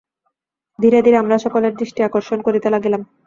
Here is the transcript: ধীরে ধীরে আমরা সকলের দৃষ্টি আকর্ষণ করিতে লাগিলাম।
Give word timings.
ধীরে 0.79 0.99
ধীরে 1.05 1.17
আমরা 1.17 1.35
সকলের 1.45 1.73
দৃষ্টি 1.75 1.99
আকর্ষণ 2.03 2.39
করিতে 2.47 2.67
লাগিলাম। 2.69 3.01